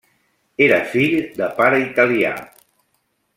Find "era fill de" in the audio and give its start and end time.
0.67-1.51